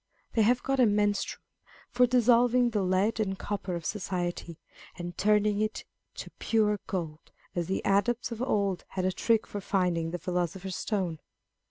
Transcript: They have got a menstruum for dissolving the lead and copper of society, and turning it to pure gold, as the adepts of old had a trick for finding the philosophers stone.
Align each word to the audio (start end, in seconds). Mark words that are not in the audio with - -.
They 0.33 0.41
have 0.41 0.63
got 0.63 0.79
a 0.79 0.87
menstruum 0.87 1.43
for 1.91 2.07
dissolving 2.07 2.71
the 2.71 2.81
lead 2.81 3.19
and 3.19 3.37
copper 3.37 3.75
of 3.75 3.85
society, 3.85 4.57
and 4.97 5.15
turning 5.15 5.61
it 5.61 5.85
to 6.15 6.31
pure 6.39 6.79
gold, 6.87 7.31
as 7.53 7.67
the 7.67 7.83
adepts 7.85 8.31
of 8.31 8.41
old 8.41 8.83
had 8.87 9.05
a 9.05 9.11
trick 9.11 9.45
for 9.45 9.61
finding 9.61 10.09
the 10.09 10.17
philosophers 10.17 10.75
stone. 10.75 11.19